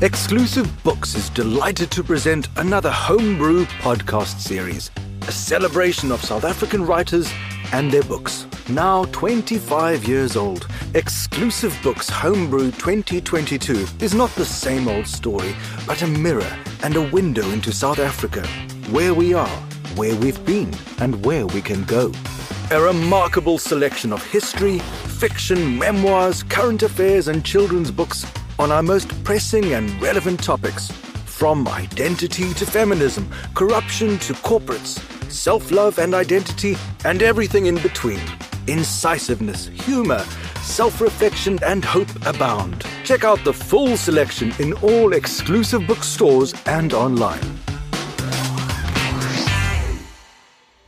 [0.00, 4.92] Exclusive Books is delighted to present another Homebrew podcast series,
[5.22, 7.28] a celebration of South African writers
[7.72, 8.46] and their books.
[8.68, 15.52] Now 25 years old, Exclusive Books Homebrew 2022 is not the same old story,
[15.84, 18.46] but a mirror and a window into South Africa,
[18.92, 19.58] where we are,
[19.96, 22.12] where we've been, and where we can go.
[22.70, 24.78] A remarkable selection of history,
[25.18, 28.24] fiction, memoirs, current affairs, and children's books
[28.58, 30.90] on our most pressing and relevant topics.
[31.26, 34.98] From identity to feminism, corruption to corporates,
[35.30, 38.20] self love and identity, and everything in between.
[38.66, 40.24] Incisiveness, humor,
[40.62, 42.84] self reflection, and hope abound.
[43.04, 47.58] Check out the full selection in all exclusive bookstores and online.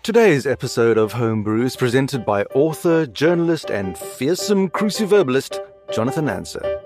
[0.03, 6.80] Today's episode of Homebrew is presented by author, journalist, and fearsome cruciverbalist Jonathan Ancer.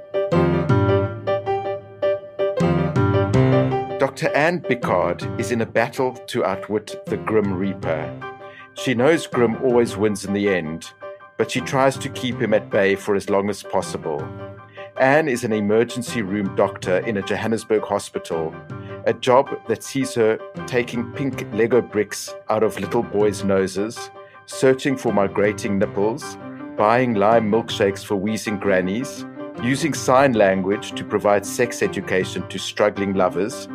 [4.15, 4.37] Dr.
[4.37, 8.17] Anne Biccard is in a battle to outwit the Grim Reaper.
[8.75, 10.93] She knows Grim always wins in the end,
[11.37, 14.25] but she tries to keep him at bay for as long as possible.
[14.99, 18.55] Anne is an emergency room doctor in a Johannesburg hospital,
[19.05, 24.13] a job that sees her taking pink Lego bricks out of little boys' noses,
[24.47, 26.39] searching for migrating nipples,
[26.77, 29.27] buying lime milkshakes for wheezing grannies,
[29.61, 33.67] using sign language to provide sex education to struggling lovers,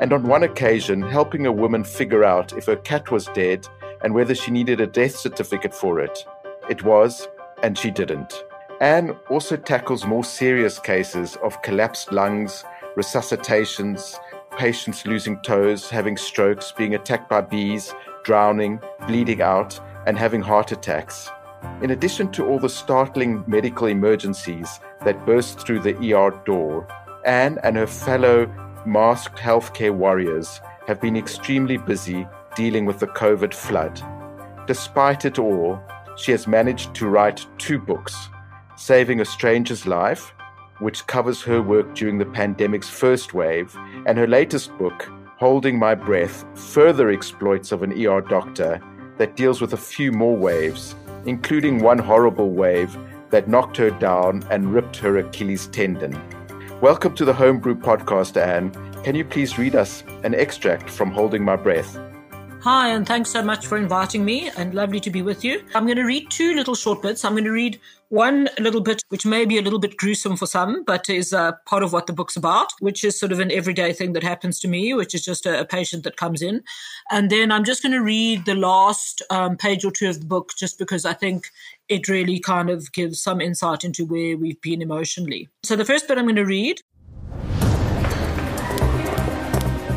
[0.00, 3.66] and on one occasion helping a woman figure out if her cat was dead
[4.02, 6.24] and whether she needed a death certificate for it.
[6.68, 7.28] It was,
[7.62, 8.44] and she didn't.
[8.80, 12.64] Anne also tackles more serious cases of collapsed lungs,
[12.96, 14.18] resuscitations,
[14.56, 20.72] patients losing toes, having strokes, being attacked by bees, drowning, bleeding out, and having heart
[20.72, 21.30] attacks.
[21.82, 26.86] In addition to all the startling medical emergencies that burst through the ER door,
[27.24, 28.46] Anne and her fellow
[28.86, 34.00] masked healthcare warriors have been extremely busy dealing with the COVID flood.
[34.66, 35.80] Despite it all,
[36.16, 38.28] she has managed to write two books
[38.76, 40.32] Saving a Stranger's Life,
[40.80, 45.08] which covers her work during the pandemic's first wave, and her latest book,
[45.38, 48.80] Holding My Breath, further exploits of an ER doctor
[49.18, 52.96] that deals with a few more waves, including one horrible wave
[53.30, 56.20] that knocked her down and ripped her Achilles tendon.
[56.80, 58.70] Welcome to the Homebrew Podcast, Anne.
[59.04, 61.98] Can you please read us an extract from Holding My Breath?
[62.64, 65.62] Hi, and thanks so much for inviting me, and lovely to be with you.
[65.74, 67.22] I'm going to read two little short bits.
[67.22, 70.46] I'm going to read one little bit, which may be a little bit gruesome for
[70.46, 73.52] some, but is uh, part of what the book's about, which is sort of an
[73.52, 76.62] everyday thing that happens to me, which is just a, a patient that comes in.
[77.10, 80.26] And then I'm just going to read the last um, page or two of the
[80.26, 81.48] book, just because I think
[81.90, 85.50] it really kind of gives some insight into where we've been emotionally.
[85.64, 86.80] So the first bit I'm going to read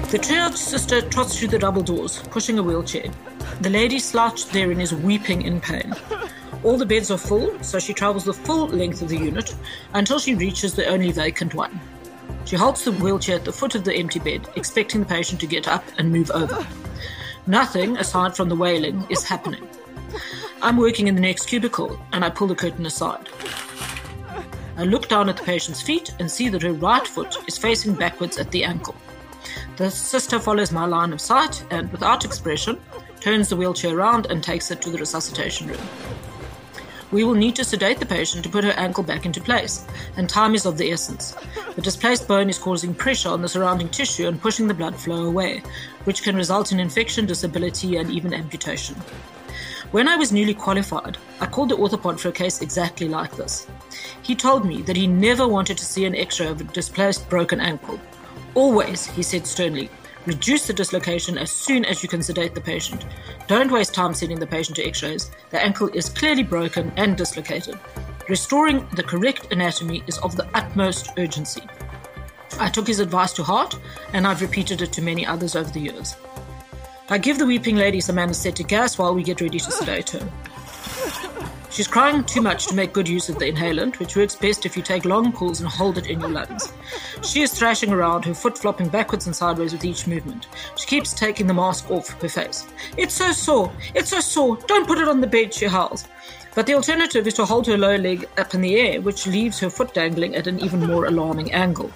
[0.10, 3.12] The triage sister trots through the double doors, pushing a wheelchair.
[3.60, 5.94] The lady slouched therein is weeping in pain.
[6.64, 9.54] All the beds are full, so she travels the full length of the unit
[9.94, 11.78] until she reaches the only vacant one.
[12.46, 15.46] She halts the wheelchair at the foot of the empty bed, expecting the patient to
[15.46, 16.66] get up and move over.
[17.46, 19.68] Nothing, aside from the wailing, is happening.
[20.62, 23.28] I'm working in the next cubicle, and I pull the curtain aside.
[24.78, 27.94] I look down at the patient's feet and see that her right foot is facing
[27.96, 28.96] backwards at the ankle.
[29.78, 32.80] The sister follows my line of sight and, without expression,
[33.20, 35.78] turns the wheelchair around and takes it to the resuscitation room.
[37.12, 39.86] We will need to sedate the patient to put her ankle back into place,
[40.18, 41.36] and time is of the essence.
[41.76, 45.26] The displaced bone is causing pressure on the surrounding tissue and pushing the blood flow
[45.26, 45.62] away,
[46.06, 48.96] which can result in infection, disability, and even amputation.
[49.92, 53.68] When I was newly qualified, I called the orthopod for a case exactly like this.
[54.24, 57.30] He told me that he never wanted to see an x ray of a displaced
[57.30, 58.00] broken ankle.
[58.58, 59.88] Always, he said sternly,
[60.26, 63.06] reduce the dislocation as soon as you can sedate the patient.
[63.46, 65.30] Don't waste time sending the patient to x rays.
[65.52, 67.78] The ankle is clearly broken and dislocated.
[68.28, 71.62] Restoring the correct anatomy is of the utmost urgency.
[72.60, 73.78] I took his advice to heart,
[74.14, 76.16] and I've repeated it to many others over the years.
[77.10, 80.28] I give the weeping lady some anesthetic gas while we get ready to sedate her.
[81.78, 84.76] She's crying too much to make good use of the inhalant, which works best if
[84.76, 86.74] you take long pulls and hold it in your lungs.
[87.22, 90.48] She is thrashing around, her foot flopping backwards and sideways with each movement.
[90.76, 92.66] She keeps taking the mask off her face.
[92.98, 93.72] It's so sore!
[93.94, 94.58] It's so sore!
[94.66, 96.08] Don't put it on the bed, she howls.
[96.56, 99.60] But the alternative is to hold her lower leg up in the air, which leaves
[99.60, 101.92] her foot dangling at an even more alarming angle.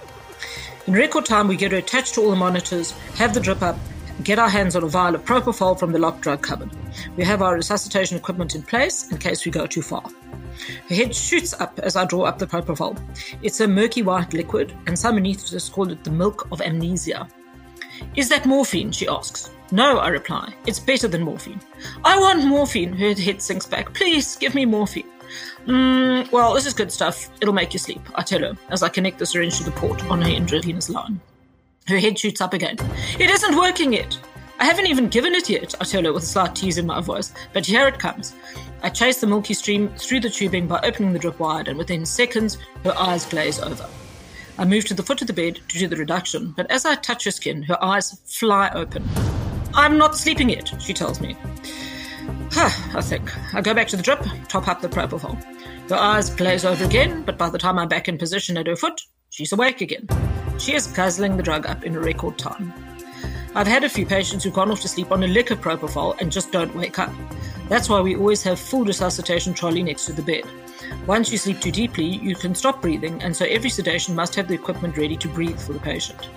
[0.85, 3.79] In record time, we get her attached to all the monitors, have the drip up,
[4.23, 6.71] get our hands on a vial of propofol from the locked drug cupboard.
[7.17, 10.03] We have our resuscitation equipment in place in case we go too far.
[10.89, 12.99] Her head shoots up as I draw up the propofol.
[13.41, 17.27] It's a murky white liquid, and some anaesthetists call it the milk of amnesia.
[18.15, 18.91] Is that morphine?
[18.91, 19.51] she asks.
[19.71, 20.53] No, I reply.
[20.65, 21.61] It's better than morphine.
[22.03, 22.93] I want morphine.
[22.93, 23.93] Her head sinks back.
[23.93, 25.09] Please give me morphine.
[25.65, 27.29] Mm, well, this is good stuff.
[27.39, 30.03] It'll make you sleep, I tell her as I connect the syringe to the port
[30.05, 31.21] on her intravenous line.
[31.91, 32.77] Her head shoots up again.
[33.19, 34.17] It isn't working yet.
[34.59, 37.01] I haven't even given it yet, I tell her with a slight tease in my
[37.01, 38.33] voice, but here it comes.
[38.81, 42.05] I chase the milky stream through the tubing by opening the drip wide, and within
[42.05, 43.85] seconds, her eyes glaze over.
[44.57, 46.95] I move to the foot of the bed to do the reduction, but as I
[46.95, 49.03] touch her skin, her eyes fly open.
[49.73, 51.35] I'm not sleeping yet, she tells me.
[52.53, 52.69] Huh.
[52.97, 53.29] I think.
[53.53, 55.43] I go back to the drip, top up the propofol.
[55.89, 58.77] Her eyes glaze over again, but by the time I'm back in position at her
[58.77, 60.07] foot, she's awake again.
[60.61, 62.71] She is guzzling the drug up in a record time.
[63.55, 66.21] I've had a few patients who've gone off to sleep on a lick of propofol
[66.21, 67.11] and just don't wake up.
[67.67, 70.43] That's why we always have full resuscitation trolley next to the bed.
[71.07, 74.47] Once you sleep too deeply, you can stop breathing, and so every sedation must have
[74.47, 76.29] the equipment ready to breathe for the patient.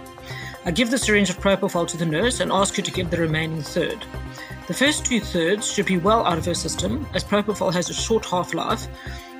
[0.64, 3.18] I give the syringe of propofol to the nurse and ask her to give the
[3.18, 4.06] remaining third.
[4.68, 7.94] The first two thirds should be well out of her system, as propofol has a
[7.94, 8.86] short half life,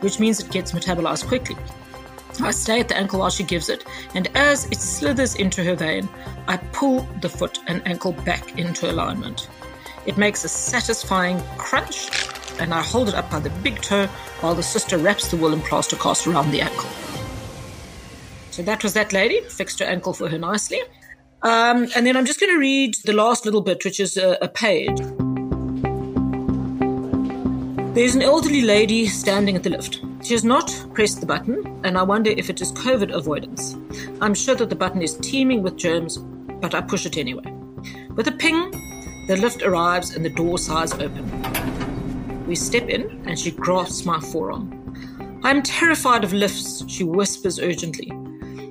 [0.01, 1.57] which means it gets metabolized quickly.
[2.41, 3.85] I stay at the ankle while she gives it,
[4.15, 6.09] and as it slithers into her vein,
[6.49, 9.49] I pull the foot and ankle back into alignment.
[10.07, 12.11] It makes a satisfying crunch,
[12.59, 14.07] and I hold it up by the big toe
[14.41, 16.91] while the sister wraps the woolen plaster cast around the ankle.
[18.51, 20.81] So that was that lady, fixed her ankle for her nicely.
[21.43, 24.39] Um, and then I'm just going to read the last little bit, which is a,
[24.41, 24.99] a page.
[27.95, 30.01] There's an elderly lady standing at the lift.
[30.25, 33.77] She has not pressed the button, and I wonder if it is COVID avoidance.
[34.23, 36.17] I'm sure that the button is teeming with germs,
[36.63, 37.53] but I push it anyway.
[38.17, 38.71] With a ping,
[39.27, 42.47] the lift arrives and the door sighs open.
[42.47, 45.41] We step in, and she grasps my forearm.
[45.45, 48.11] I'm terrified of lifts, she whispers urgently.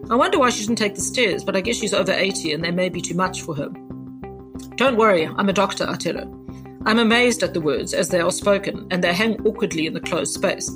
[0.10, 2.64] I wonder why she didn't take the stairs, but I guess she's over 80 and
[2.64, 3.70] they may be too much for her.
[4.76, 6.43] Don't worry, I'm a doctor, I tell her.
[6.85, 10.01] I'm amazed at the words as they are spoken, and they hang awkwardly in the
[10.01, 10.68] closed space.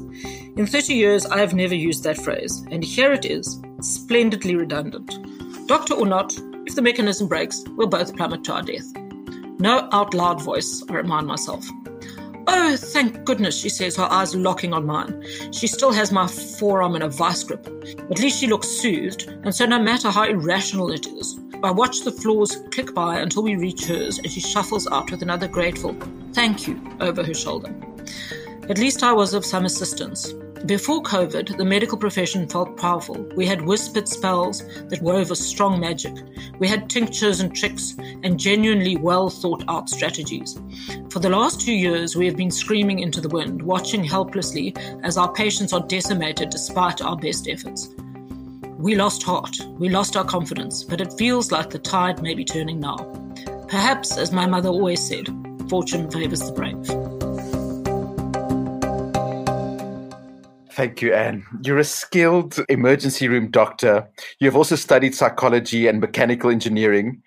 [0.56, 5.18] In 30 years, I have never used that phrase, and here it is, splendidly redundant.
[5.68, 6.33] Doctor or not,
[6.65, 8.86] if the mechanism breaks, we'll both plummet to our death.
[9.59, 11.68] No out loud voice, I remind myself.
[12.50, 15.24] Oh, thank goodness, she says, her eyes locking on mine.
[15.52, 17.68] She still has my forearm in a vice grip.
[18.10, 22.02] At least she looks soothed, and so no matter how irrational it is, I watch
[22.02, 25.96] the floors click by until we reach hers, and she shuffles out with another grateful
[26.34, 27.74] thank you over her shoulder.
[28.70, 30.34] At least I was of some assistance.
[30.65, 33.15] Before COVID, the medical profession felt powerful.
[33.36, 36.13] We had whispered spells that wove a strong magic.
[36.59, 40.59] We had tinctures and tricks and genuinely well thought out strategies.
[41.09, 45.18] For the last two years, we have been screaming into the wind, watching helplessly as
[45.18, 47.89] our patients are decimated despite our best efforts.
[48.77, 52.45] We lost heart, we lost our confidence, but it feels like the tide may be
[52.45, 52.98] turning now.
[53.68, 55.27] Perhaps, as my mother always said,
[55.69, 57.06] fortune favors the brave.
[60.78, 61.44] Thank you, Anne.
[61.64, 64.08] You're a skilled emergency room doctor.
[64.40, 67.24] You have also studied psychology and mechanical engineering.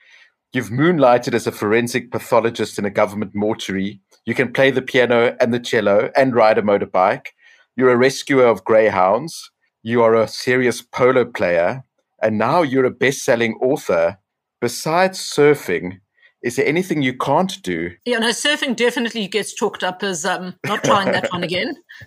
[0.53, 4.01] You've moonlighted as a forensic pathologist in a government mortuary.
[4.25, 7.27] You can play the piano and the cello and ride a motorbike.
[7.75, 9.51] You're a rescuer of greyhounds.
[9.83, 11.83] You are a serious polo player.
[12.23, 14.19] And now you're a best selling author.
[14.61, 15.99] Besides surfing,
[16.43, 17.91] is there anything you can't do?
[18.05, 21.77] Yeah, no, surfing definitely gets chalked up as um, not trying that one again.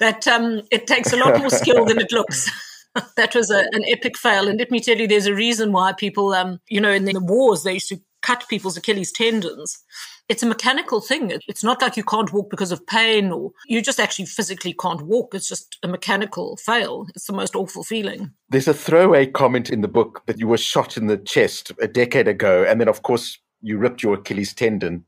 [0.00, 2.50] that um, it takes a lot more skill than it looks.
[3.16, 4.48] that was a, an epic fail.
[4.48, 7.20] And let me tell you, there's a reason why people, um, you know, in the
[7.20, 9.82] wars, they used to cut people's Achilles tendons.
[10.28, 11.32] It's a mechanical thing.
[11.48, 15.02] It's not like you can't walk because of pain or you just actually physically can't
[15.02, 15.34] walk.
[15.34, 17.06] It's just a mechanical fail.
[17.16, 18.30] It's the most awful feeling.
[18.48, 21.88] There's a throwaway comment in the book that you were shot in the chest a
[21.88, 22.64] decade ago.
[22.64, 25.04] And then, of course, you ripped your Achilles tendon.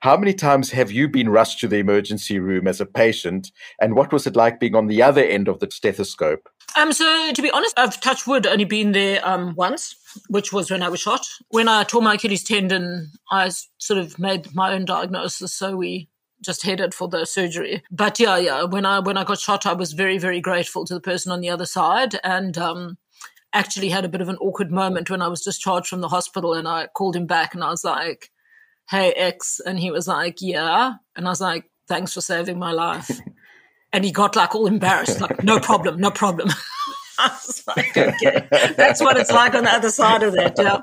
[0.00, 3.50] How many times have you been rushed to the emergency room as a patient?
[3.80, 6.48] And what was it like being on the other end of the stethoscope?
[6.76, 9.94] Um, so to be honest, I've touched wood, only been there um, once,
[10.28, 11.26] which was when I was shot.
[11.50, 15.52] When I tore my Achilles tendon, I sort of made my own diagnosis.
[15.52, 16.08] So we
[16.42, 17.82] just headed for the surgery.
[17.90, 20.94] But yeah, yeah, when I when I got shot, I was very very grateful to
[20.94, 22.98] the person on the other side, and um,
[23.52, 26.52] actually had a bit of an awkward moment when I was discharged from the hospital,
[26.52, 28.30] and I called him back, and I was like,
[28.88, 32.72] "Hey X," and he was like, "Yeah," and I was like, "Thanks for saving my
[32.72, 33.10] life."
[33.92, 36.50] And he got like all embarrassed, like, no problem, no problem.
[37.18, 40.58] I was like, okay, that's what it's like on the other side of that.
[40.58, 40.80] Yeah.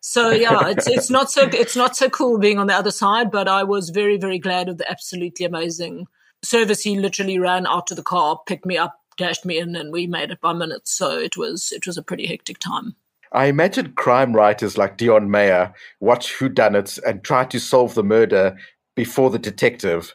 [0.00, 3.30] So yeah, it's it's not so it's not so cool being on the other side,
[3.30, 6.06] but I was very very glad of the absolutely amazing
[6.42, 6.80] service.
[6.82, 10.06] He literally ran out to the car, picked me up, dashed me in, and we
[10.06, 10.92] made it by minutes.
[10.92, 12.96] So it was it was a pretty hectic time.
[13.32, 18.56] I imagine crime writers like Deon Meyer watch whodunits and try to solve the murder
[18.96, 20.14] before the detective.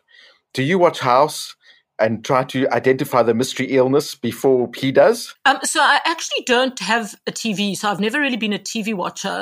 [0.54, 1.56] Do you watch House?
[2.00, 5.34] and try to identify the mystery illness before he does?
[5.46, 8.94] Um, so I actually don't have a TV, so I've never really been a TV
[8.94, 9.42] watcher.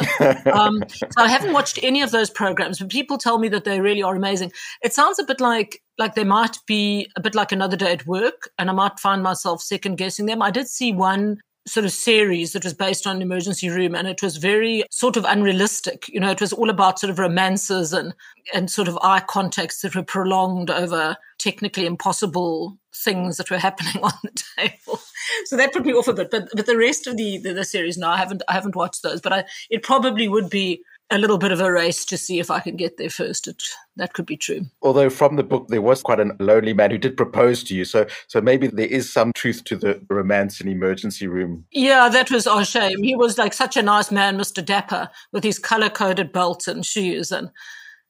[0.53, 3.81] um, so I haven't watched any of those programs, but people tell me that they
[3.81, 4.51] really are amazing.
[4.83, 8.05] It sounds a bit like like they might be a bit like another day at
[8.05, 10.41] work, and I might find myself second guessing them.
[10.41, 14.21] I did see one sort of series that was based on emergency room and it
[14.21, 16.09] was very sort of unrealistic.
[16.09, 18.13] You know it was all about sort of romances and
[18.53, 24.03] and sort of eye contacts that were prolonged over technically impossible things that were happening
[24.03, 24.99] on the table.
[25.45, 27.65] So that put me off a bit but but the rest of the the, the
[27.65, 31.17] series no i haven't i haven't watched those but i it probably would be a
[31.17, 33.47] little bit of a race to see if I can get there first.
[33.47, 33.61] It,
[33.97, 34.65] that could be true.
[34.81, 37.85] Although from the book there was quite a lonely man who did propose to you,
[37.85, 41.65] so so maybe there is some truth to the romance in emergency room.
[41.71, 43.03] Yeah, that was our shame.
[43.03, 46.85] He was like such a nice man, Mister Dapper, with his color coded belt and
[46.85, 47.49] shoes, and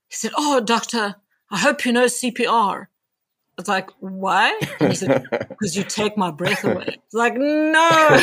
[0.08, 1.16] he said, "Oh, doctor,
[1.52, 2.88] I hope you know CPR."
[3.58, 4.60] It's like, why?
[4.80, 6.86] And he said, because you take my breath away.
[6.88, 8.20] It's like, no.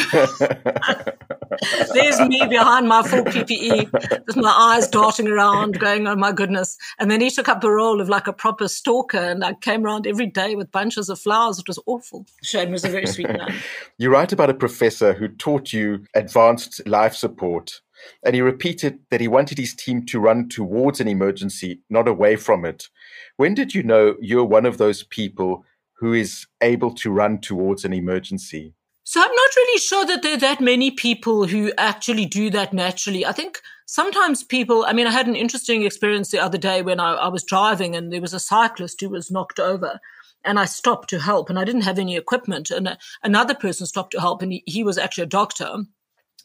[1.95, 6.77] There's me behind my full PPE with my eyes darting around, going, oh my goodness.
[6.99, 9.85] And then he took up the role of like a proper stalker and I came
[9.85, 11.59] around every day with bunches of flowers.
[11.59, 12.27] It was awful.
[12.43, 13.55] Shane was a very sweet man.
[13.99, 17.81] you write about a professor who taught you advanced life support.
[18.25, 22.37] And he repeated that he wanted his team to run towards an emergency, not away
[22.37, 22.89] from it.
[23.37, 25.65] When did you know you're one of those people
[25.99, 28.75] who is able to run towards an emergency?
[29.05, 32.73] So I'm not really sure that there are that many people who actually do that
[32.73, 33.27] naturally.
[33.27, 37.01] I think sometimes people, I mean, I had an interesting experience the other day when
[37.01, 39.99] I, I was driving and there was a cyclist who was knocked over
[40.45, 44.13] and I stopped to help and I didn't have any equipment and another person stopped
[44.13, 45.85] to help and he, he was actually a doctor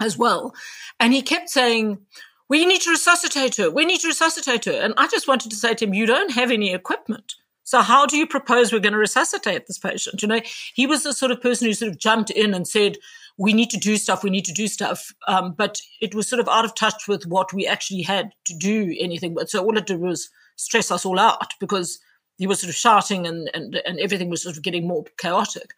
[0.01, 0.53] as well.
[0.99, 1.99] And he kept saying,
[2.49, 3.71] we need to resuscitate her.
[3.71, 4.73] We need to resuscitate her.
[4.73, 7.35] And I just wanted to say to him, you don't have any equipment.
[7.65, 10.21] So how do you propose we're going to resuscitate this patient?
[10.21, 10.41] You know,
[10.73, 12.97] he was the sort of person who sort of jumped in and said,
[13.37, 14.23] we need to do stuff.
[14.23, 15.11] We need to do stuff.
[15.27, 18.55] Um, but it was sort of out of touch with what we actually had to
[18.57, 19.49] do anything with.
[19.49, 21.99] So all it did was stress us all out because
[22.37, 25.73] he was sort of shouting and, and, and everything was sort of getting more chaotic.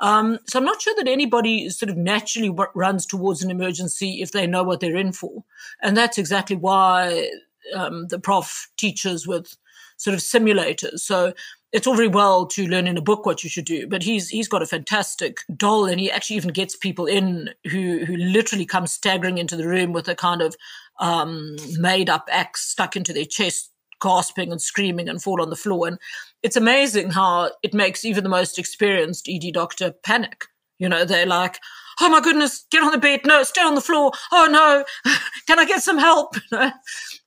[0.00, 4.20] Um, so I'm not sure that anybody sort of naturally w- runs towards an emergency
[4.22, 5.44] if they know what they're in for.
[5.82, 7.30] And that's exactly why
[7.74, 9.56] um, the prof teaches with
[9.98, 11.00] sort of simulators.
[11.00, 11.34] So
[11.72, 14.30] it's all very well to learn in a book what you should do, but he's
[14.30, 18.64] he's got a fantastic doll, and he actually even gets people in who who literally
[18.64, 20.56] come staggering into the room with a kind of
[20.98, 25.56] um, made up axe stuck into their chest, gasping and screaming and fall on the
[25.56, 25.88] floor.
[25.88, 25.98] And
[26.42, 30.46] it's amazing how it makes even the most experienced ED doctor panic.
[30.78, 31.58] You know, they're like,
[32.00, 33.20] oh my goodness, get on the bed.
[33.24, 34.12] No, stay on the floor.
[34.32, 34.84] Oh no,
[35.46, 36.36] can I get some help?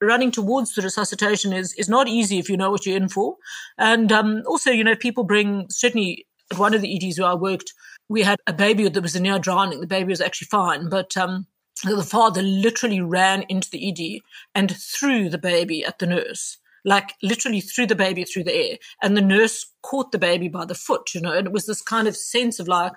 [0.02, 3.36] Running towards the resuscitation is, is not easy if you know what you're in for.
[3.78, 7.36] And um, also, you know, people bring, certainly at one of the EDs where I
[7.36, 7.74] worked,
[8.10, 9.80] we had a baby that was near drowning.
[9.80, 11.46] The baby was actually fine, but um,
[11.84, 14.22] the father literally ran into the ED
[14.56, 18.78] and threw the baby at the nurse like literally threw the baby through the air.
[19.02, 21.82] And the nurse caught the baby by the foot, you know, and it was this
[21.82, 22.94] kind of sense of like,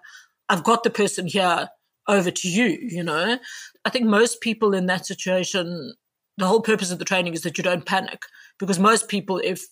[0.48, 1.68] I've got the person here
[2.08, 3.38] over to you, you know.
[3.84, 5.94] I think most people in that situation,
[6.36, 8.22] the whole purpose of the training is that you don't panic
[8.58, 9.64] because most people, if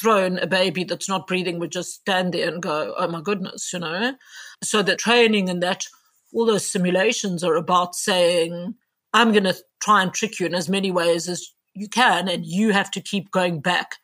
[0.00, 3.72] thrown a baby that's not breathing, would just stand there and go, oh my goodness,
[3.72, 4.14] you know.
[4.62, 5.84] So the training and that,
[6.32, 8.74] all those simulations are about saying,
[9.12, 12.44] I'm going to try and trick you in as many ways as you can, and
[12.44, 13.96] you have to keep going back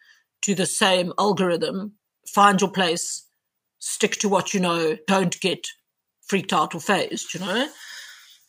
[0.42, 1.92] to the same algorithm,
[2.26, 3.26] find your place,
[3.78, 5.66] stick to what you know, don't get
[6.26, 7.69] freaked out or phased, you know?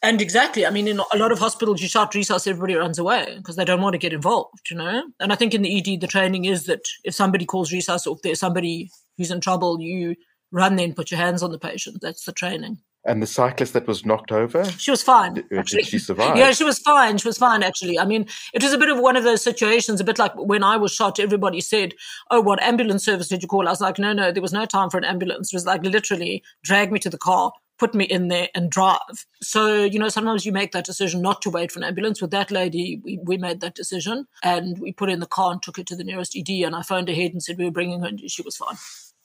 [0.04, 3.36] And exactly, I mean, in a lot of hospitals, you shout resus, everybody runs away
[3.38, 5.04] because they don't want to get involved, you know?
[5.20, 8.16] And I think in the ED, the training is that if somebody calls resus or
[8.16, 10.16] if there's somebody who's in trouble, you
[10.52, 12.00] run then put your hands on the patient.
[12.02, 12.80] That's the training.
[13.04, 14.64] And the cyclist that was knocked over?
[14.72, 15.34] She was fine.
[15.34, 15.84] Did, uh, actually.
[15.84, 16.38] did she survive?
[16.38, 17.18] Yeah, she was fine.
[17.18, 17.98] She was fine, actually.
[17.98, 20.64] I mean, it was a bit of one of those situations, a bit like when
[20.64, 21.94] I was shot, everybody said,
[22.30, 23.68] Oh, what ambulance service did you call?
[23.68, 25.52] I was like, No, no, there was no time for an ambulance.
[25.52, 29.26] It was like literally drag me to the car, put me in there and drive.
[29.42, 32.22] So, you know, sometimes you make that decision not to wait for an ambulance.
[32.22, 35.64] With that lady, we, we made that decision and we put in the car and
[35.64, 36.64] took her to the nearest ED.
[36.64, 38.76] And I phoned ahead and said we were bringing her and she was fine.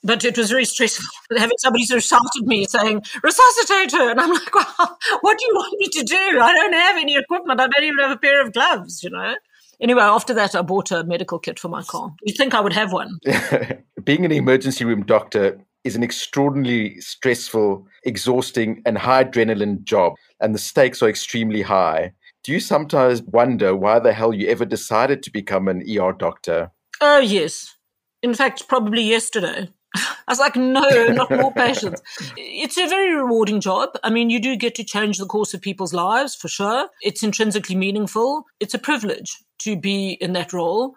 [0.02, 1.04] but it was very stressful
[1.36, 4.10] having somebody sort of shout at me saying, resuscitate her.
[4.10, 6.40] And I'm like, well, what do you want me to do?
[6.40, 7.60] I don't have any equipment.
[7.60, 9.34] I don't even have a pair of gloves, you know?
[9.82, 12.14] Anyway, after that, I bought a medical kit for my car.
[12.22, 13.18] You'd think I would have one.
[14.02, 20.55] Being an emergency room doctor is an extraordinarily stressful, exhausting, and high adrenaline job, and
[20.55, 22.12] the stakes are extremely high.
[22.43, 26.71] Do you sometimes wonder why the hell you ever decided to become an ER doctor?
[27.00, 27.76] Oh, yes.
[28.23, 29.69] In fact, probably yesterday.
[29.95, 32.02] I was like, no, not more patients.
[32.37, 33.90] It's a very rewarding job.
[34.02, 36.88] I mean, you do get to change the course of people's lives for sure.
[37.02, 38.45] It's intrinsically meaningful.
[38.59, 40.97] It's a privilege to be in that role.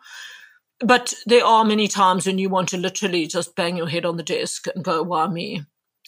[0.79, 4.17] But there are many times when you want to literally just bang your head on
[4.17, 5.63] the desk and go, why me?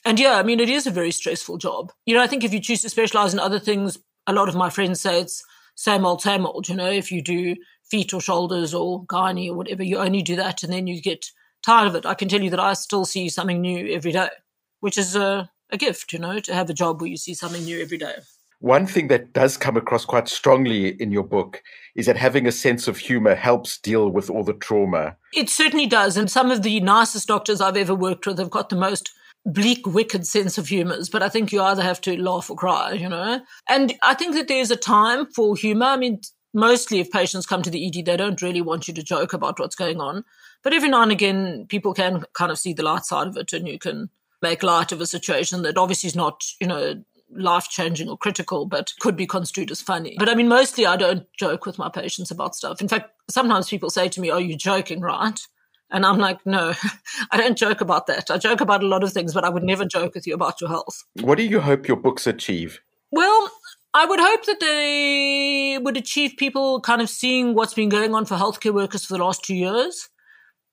[0.05, 1.91] And yeah, I mean, it is a very stressful job.
[2.05, 4.55] You know, I think if you choose to specialize in other things, a lot of
[4.55, 5.43] my friends say it's
[5.75, 6.69] same old, same old.
[6.69, 7.55] You know, if you do
[7.89, 11.25] feet or shoulders or gynae or whatever, you only do that and then you get
[11.63, 12.05] tired of it.
[12.05, 14.29] I can tell you that I still see something new every day,
[14.79, 17.63] which is a, a gift, you know, to have a job where you see something
[17.63, 18.15] new every day.
[18.61, 21.63] One thing that does come across quite strongly in your book
[21.95, 25.17] is that having a sense of humor helps deal with all the trauma.
[25.33, 26.15] It certainly does.
[26.15, 29.11] And some of the nicest doctors I've ever worked with have got the most
[29.47, 31.09] bleak, wicked sense of humors.
[31.09, 33.41] But I think you either have to laugh or cry, you know?
[33.67, 35.87] And I think that there's a time for humor.
[35.87, 36.21] I mean,
[36.53, 39.59] mostly if patients come to the ED, they don't really want you to joke about
[39.59, 40.23] what's going on.
[40.63, 43.53] But every now and again, people can kind of see the light side of it
[43.53, 47.03] and you can make light of a situation that obviously is not, you know,
[47.33, 50.15] life changing or critical, but could be construed as funny.
[50.17, 52.81] But I mean, mostly I don't joke with my patients about stuff.
[52.81, 55.39] In fact, sometimes people say to me, Are you joking, right?
[55.89, 56.73] And I'm like, No,
[57.31, 58.29] I don't joke about that.
[58.29, 60.61] I joke about a lot of things, but I would never joke with you about
[60.61, 61.03] your health.
[61.21, 62.81] What do you hope your books achieve?
[63.11, 63.51] Well,
[63.93, 68.25] I would hope that they would achieve people kind of seeing what's been going on
[68.25, 70.09] for healthcare workers for the last two years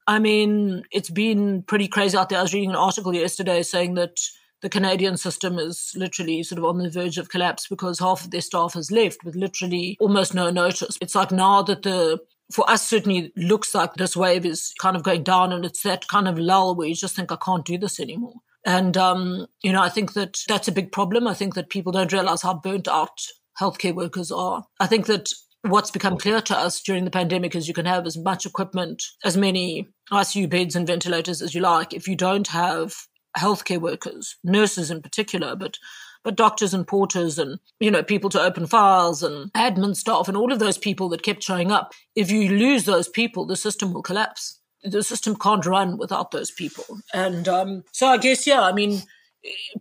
[0.09, 2.39] I mean, it's been pretty crazy out there.
[2.39, 4.19] I was reading an article yesterday saying that
[4.63, 8.31] the Canadian system is literally sort of on the verge of collapse because half of
[8.31, 10.99] their staff has left with literally almost no notice.
[11.01, 12.19] It's like now that the
[12.53, 16.09] for us certainly looks like this wave is kind of going down and it's that
[16.09, 18.37] kind of lull where you just think I can't do this anymore.
[18.65, 21.29] And um, you know, I think that that's a big problem.
[21.29, 23.21] I think that people don't realize how burnt out
[23.61, 24.65] healthcare workers are.
[24.81, 25.31] I think that
[25.63, 29.03] what's become clear to us during the pandemic is you can have as much equipment,
[29.25, 31.93] as many ICU beds and ventilators as you like.
[31.93, 32.95] If you don't have
[33.37, 35.79] healthcare workers, nurses in particular, but
[36.25, 40.37] but doctors and porters and you know people to open files and admin staff and
[40.37, 41.93] all of those people that kept showing up.
[42.15, 44.61] If you lose those people the system will collapse.
[44.85, 46.85] The system can't run without those people.
[47.13, 49.03] And um, so i guess yeah i mean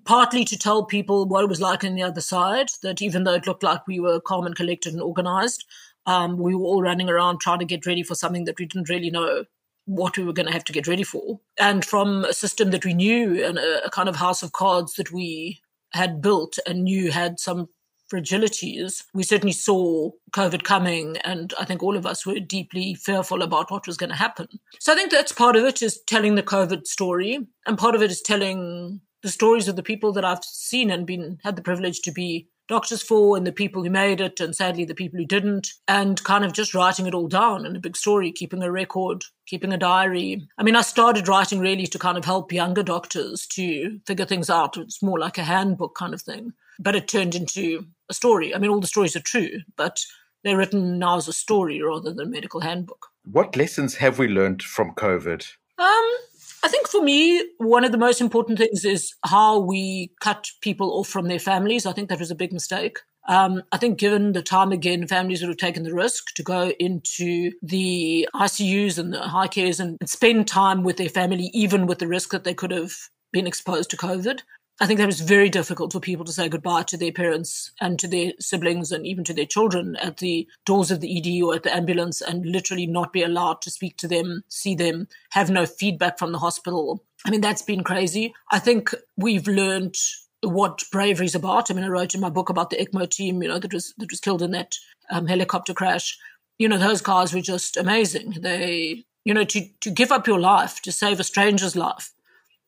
[0.06, 3.34] partly to tell people what it was like on the other side, that even though
[3.34, 5.66] it looked like we were calm and collected and organized,
[6.06, 8.90] um, we were all running around trying to get ready for something that we didn't
[8.90, 9.44] really know
[9.88, 11.40] what we were going to have to get ready for.
[11.60, 15.12] And from a system that we knew and a, kind of house of cards that
[15.12, 15.62] we
[15.94, 17.70] had built and knew had some
[18.12, 23.42] fragilities, we certainly saw COVID coming, and I think all of us were deeply fearful
[23.42, 24.48] about what was going to happen.
[24.80, 28.02] So I think that's part of it is telling the COVID story, and part of
[28.02, 31.62] it is telling the stories of the people that I've seen and been had the
[31.62, 35.20] privilege to be doctors for and the people who made it and sadly the people
[35.20, 38.62] who didn't and kind of just writing it all down in a big story keeping
[38.62, 40.48] a record keeping a diary.
[40.58, 44.50] I mean i started writing really to kind of help younger doctors to figure things
[44.50, 44.78] out.
[44.78, 46.54] It's more like a handbook kind of thing.
[46.80, 48.54] But it turned into a story.
[48.54, 50.00] I mean all the stories are true but
[50.44, 53.08] they're written now as a story rather than a medical handbook.
[53.26, 55.48] What lessons have we learned from covid?
[55.78, 56.18] Um
[56.64, 60.92] I think for me, one of the most important things is how we cut people
[61.00, 61.86] off from their families.
[61.86, 63.00] I think that was a big mistake.
[63.28, 66.72] Um, I think given the time again, families would have taken the risk to go
[66.80, 72.00] into the ICUs and the high cares and spend time with their family, even with
[72.00, 72.94] the risk that they could have
[73.34, 74.40] been exposed to COVID.
[74.80, 77.98] I think that was very difficult for people to say goodbye to their parents and
[77.98, 81.56] to their siblings and even to their children at the doors of the ED or
[81.56, 85.50] at the ambulance and literally not be allowed to speak to them, see them, have
[85.50, 87.04] no feedback from the hospital.
[87.26, 88.36] I mean, that's been crazy.
[88.52, 89.96] I think we've learned
[90.42, 91.72] what bravery is about.
[91.72, 93.96] I mean, I wrote in my book about the ECMO team, you know, that was
[93.98, 94.76] that was killed in that
[95.10, 96.18] um, helicopter crash.
[96.60, 98.38] You know, those guys were just amazing.
[98.42, 102.12] They, you know, to to give up your life to save a stranger's life,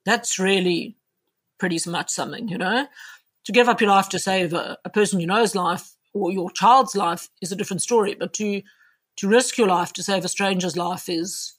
[0.05, 0.95] that's really
[1.59, 2.87] pretty much something, you know?
[3.45, 6.51] To give up your life to save a, a person you know's life or your
[6.51, 8.61] child's life is a different story, but to
[9.17, 11.55] to risk your life to save a stranger's life is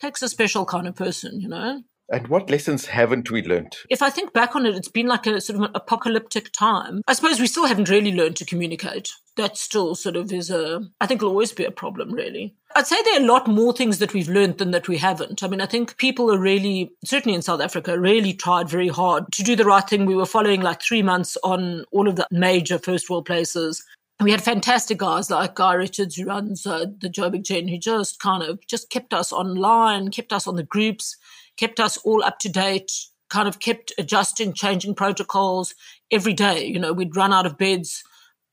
[0.00, 1.82] takes a special kind of person, you know?
[2.10, 3.76] And what lessons haven't we learned?
[3.88, 7.00] If I think back on it, it's been like a sort of an apocalyptic time.
[7.08, 9.10] I suppose we still haven't really learned to communicate.
[9.36, 12.54] that still sort of is a, I think will always be a problem, really.
[12.76, 15.42] I'd say there are a lot more things that we've learned than that we haven't.
[15.42, 19.24] I mean, I think people are really, certainly in South Africa, really tried very hard
[19.32, 20.06] to do the right thing.
[20.06, 23.84] We were following like three months on all of the major first world places.
[24.20, 28.20] We had fantastic guys like Guy Richards, who runs uh, the Joburg Gen, who just
[28.20, 31.16] kind of just kept us online, kept us on the groups,
[31.56, 32.90] kept us all up to date,
[33.30, 35.74] kind of kept adjusting, changing protocols
[36.10, 36.64] every day.
[36.64, 38.02] You know, we'd run out of beds.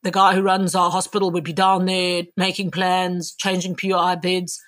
[0.04, 4.60] The guy who runs our hospital would be down there making plans, changing PUI beds,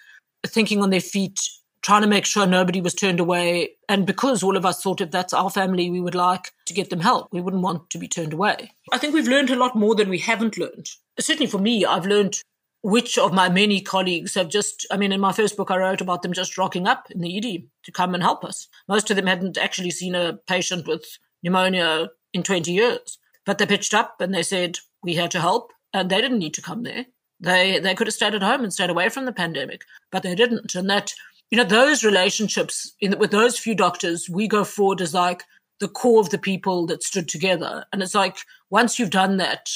[0.46, 1.40] thinking on their feet,
[1.82, 3.72] trying to make sure nobody was turned away.
[3.90, 6.90] And because all of us thought if that's our family, we would like to get
[6.90, 7.30] them help.
[7.32, 8.72] We wouldn't want to be turned away.
[8.92, 10.90] I think we've learned a lot more than we haven't learned.
[11.20, 12.40] Certainly for me, I've learned
[12.84, 16.02] which of my many colleagues have just, I mean, in my first book, I wrote
[16.02, 18.68] about them just rocking up in the ED to come and help us.
[18.90, 21.06] Most of them hadn't actually seen a patient with
[21.42, 25.72] pneumonia in 20 years, but they pitched up and they said, we had to help
[25.94, 27.06] and they didn't need to come there.
[27.40, 30.36] They, they could have stayed at home and stayed away from the pandemic, but they
[30.36, 30.76] didn't.
[30.76, 31.14] And that,
[31.52, 35.44] you know, those relationships in, with those few doctors, we go forward as like
[35.80, 37.86] the core of the people that stood together.
[37.94, 38.38] And it's like,
[38.70, 39.70] once you've done that,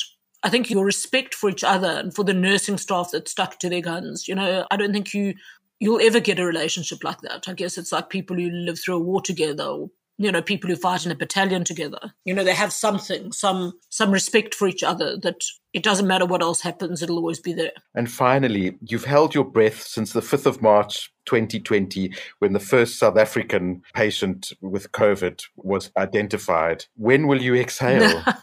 [0.43, 3.69] I think your respect for each other and for the nursing staff that stuck to
[3.69, 5.33] their guns, you know, I don't think you
[5.79, 7.47] you'll ever get a relationship like that.
[7.47, 10.69] I guess it's like people who live through a war together or you know people
[10.69, 12.13] who fight in a battalion together.
[12.25, 16.25] You know they have something some some respect for each other that it doesn't matter
[16.25, 17.71] what else happens it'll always be there.
[17.95, 22.97] And finally you've held your breath since the 5th of march 2020 when the first
[22.97, 26.85] south african patient with covid was identified.
[26.95, 28.23] When will you exhale?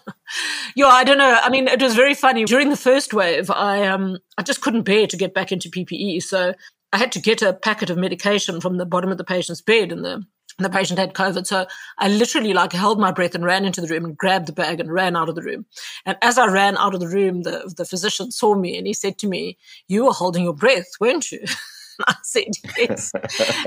[0.76, 1.38] Yeah i don't know.
[1.42, 2.44] I mean it was very funny.
[2.44, 6.22] During the first wave i um i just couldn't bear to get back into ppe
[6.22, 6.54] so
[6.92, 9.90] I had to get a packet of medication from the bottom of the patient's bed
[9.90, 10.24] and the
[10.58, 11.46] the patient had COVID.
[11.46, 11.66] So
[11.98, 14.80] I literally like held my breath and ran into the room and grabbed the bag
[14.80, 15.66] and ran out of the room.
[16.06, 18.94] And as I ran out of the room, the, the physician saw me and he
[18.94, 21.44] said to me, you were holding your breath, weren't you?
[22.06, 23.12] I said, yes.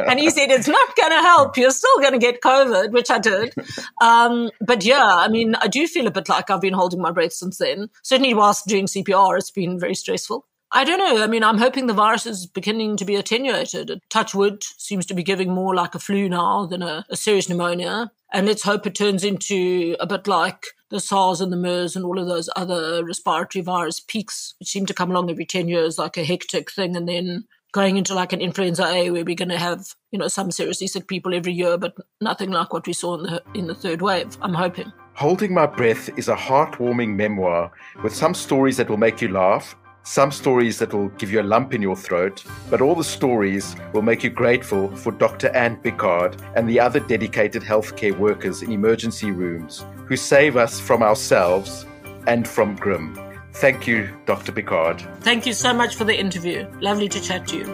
[0.06, 1.58] and he said, it's not going to help.
[1.58, 3.54] You're still going to get COVID, which I did.
[4.02, 7.12] Um, but yeah, I mean, I do feel a bit like I've been holding my
[7.12, 7.90] breath since then.
[8.04, 10.46] Certainly whilst doing CPR, it's been very stressful.
[10.72, 11.24] I don't know.
[11.24, 14.02] I mean, I'm hoping the virus is beginning to be attenuated.
[14.10, 17.48] Touch wood seems to be giving more like a flu now than a, a serious
[17.48, 18.12] pneumonia.
[18.34, 22.04] And let's hope it turns into a bit like the SARS and the MERS and
[22.04, 25.98] all of those other respiratory virus peaks, which seem to come along every 10 years,
[25.98, 26.98] like a hectic thing.
[26.98, 30.28] And then going into like an influenza A where we're going to have, you know,
[30.28, 33.68] some seriously sick people every year, but nothing like what we saw in the, in
[33.68, 34.38] the third wave.
[34.42, 34.92] I'm hoping.
[35.14, 37.72] Holding My Breath is a heartwarming memoir
[38.04, 39.76] with some stories that will make you laugh
[40.08, 43.76] some stories that will give you a lump in your throat, but all the stories
[43.92, 45.50] will make you grateful for Dr.
[45.50, 51.04] Anne Biccard and the other dedicated healthcare workers in emergency rooms who save us from
[51.04, 51.86] ourselves
[52.26, 53.20] and from Grim.
[53.56, 54.54] Thank you, Dr.
[54.54, 55.02] Biccard.
[55.20, 56.68] Thank you so much for the interview.
[56.80, 57.66] Lovely to chat to you.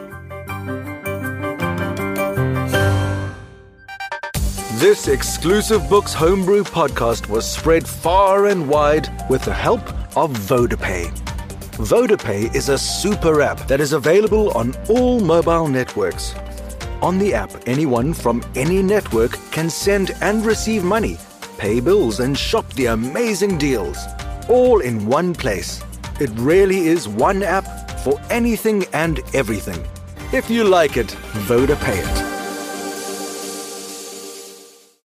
[4.79, 11.22] This exclusive Books Homebrew podcast was spread far and wide with the help of VodaPay.
[11.77, 16.35] VodaPay is a super app that is available on all mobile networks.
[17.01, 21.17] On the app, anyone from any network can send and receive money,
[21.57, 23.97] pay bills, and shop the amazing deals,
[24.47, 25.83] all in one place.
[26.19, 27.65] It really is one app
[28.01, 29.83] for anything and everything.
[30.31, 31.07] If you like it,
[31.47, 32.32] VodaPay it.